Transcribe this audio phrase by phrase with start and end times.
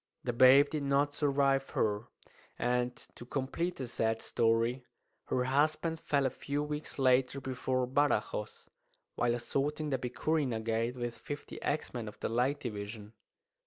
[0.23, 2.07] The babe did not survive her;
[2.57, 4.83] and, to complete the sad story,
[5.25, 8.67] her husband fell a few weeks later before Badajoz,
[9.13, 13.13] while assaulting the Picurina Gate with fifty axemen of the Light Division.